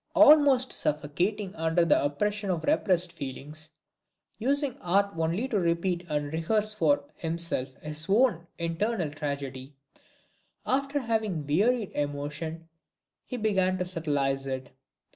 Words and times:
Almost 0.15 0.73
suffocating 0.73 1.53
under 1.53 1.85
the 1.85 2.03
oppression 2.03 2.49
of 2.49 2.63
repressed 2.63 3.11
feelings, 3.13 3.69
using 4.39 4.79
art 4.81 5.11
only 5.15 5.47
to 5.49 5.59
repeat 5.59 6.07
and 6.09 6.33
rehearse 6.33 6.73
for 6.73 7.03
himself 7.13 7.75
his 7.83 8.09
own 8.09 8.47
internal 8.57 9.11
tragedy, 9.11 9.75
after 10.65 11.01
having 11.01 11.45
wearied 11.45 11.91
emotion, 11.91 12.67
he 13.25 13.37
began 13.37 13.77
to 13.77 13.85
subtilize 13.85 14.47
it. 14.47 14.71